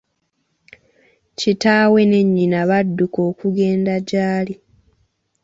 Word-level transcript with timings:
Kitaawe 1.39 2.01
ne 2.07 2.19
nnyina 2.25 2.59
badduka 2.69 3.19
okugenda 3.29 3.95
gy'ali. 4.07 4.55